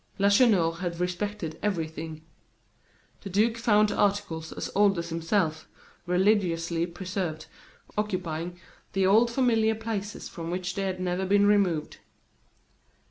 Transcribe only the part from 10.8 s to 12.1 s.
had never been removed.